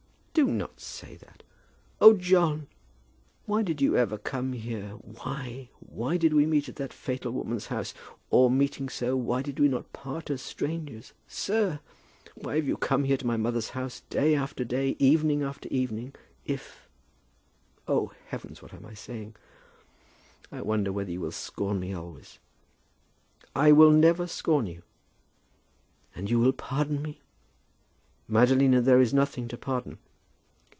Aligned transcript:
"Do 0.33 0.45
not 0.47 0.79
say 0.79 1.17
that." 1.17 1.43
"Oh, 1.99 2.13
John, 2.13 2.67
why 3.45 3.63
did 3.63 3.81
you 3.81 3.97
ever 3.97 4.17
come 4.17 4.53
here? 4.53 4.91
Why? 4.93 5.67
Why 5.81 6.15
did 6.15 6.33
we 6.33 6.45
meet 6.45 6.69
at 6.69 6.77
that 6.77 6.93
fatal 6.93 7.33
woman's 7.33 7.65
house? 7.65 7.93
Or, 8.29 8.49
meeting 8.49 8.87
so, 8.87 9.17
why 9.17 9.41
did 9.41 9.59
we 9.59 9.67
not 9.67 9.91
part 9.91 10.29
as 10.29 10.41
strangers? 10.41 11.11
Sir, 11.27 11.81
why 12.33 12.55
have 12.55 12.65
you 12.65 12.77
come 12.77 13.03
here 13.03 13.17
to 13.17 13.27
my 13.27 13.35
mother's 13.35 13.71
house 13.71 14.03
day 14.09 14.33
after 14.33 14.63
day, 14.63 14.95
evening 14.99 15.43
after 15.43 15.67
evening, 15.69 16.15
if. 16.45 16.87
Oh, 17.85 18.13
heavens, 18.29 18.61
what 18.61 18.73
am 18.73 18.85
I 18.85 18.93
saying? 18.93 19.35
I 20.49 20.61
wonder 20.61 20.93
whether 20.93 21.11
you 21.11 21.19
will 21.19 21.31
scorn 21.33 21.77
me 21.81 21.93
always?" 21.93 22.39
"I 23.53 23.73
will 23.73 23.91
never 23.91 24.27
scorn 24.27 24.65
you." 24.65 24.81
"And 26.15 26.29
you 26.31 26.39
will 26.39 26.53
pardon 26.53 27.01
me?" 27.01 27.19
"Madalina, 28.29 28.81
there 28.81 29.01
is 29.01 29.13
nothing 29.13 29.49
to 29.49 29.57
pardon." 29.57 29.97